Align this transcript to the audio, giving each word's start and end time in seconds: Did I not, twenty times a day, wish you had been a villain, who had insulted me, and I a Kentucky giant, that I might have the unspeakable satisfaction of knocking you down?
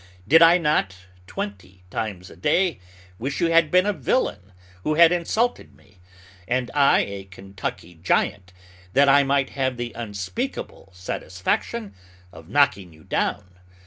Did 0.27 0.41
I 0.41 0.57
not, 0.57 0.95
twenty 1.27 1.83
times 1.91 2.31
a 2.31 2.35
day, 2.35 2.79
wish 3.19 3.39
you 3.39 3.51
had 3.51 3.69
been 3.69 3.85
a 3.85 3.93
villain, 3.93 4.51
who 4.81 4.95
had 4.95 5.11
insulted 5.11 5.75
me, 5.75 5.99
and 6.47 6.71
I 6.73 7.01
a 7.01 7.25
Kentucky 7.25 7.93
giant, 8.01 8.51
that 8.93 9.07
I 9.07 9.21
might 9.21 9.51
have 9.51 9.77
the 9.77 9.93
unspeakable 9.93 10.89
satisfaction 10.91 11.93
of 12.33 12.49
knocking 12.49 12.91
you 12.91 13.03
down? 13.03 13.59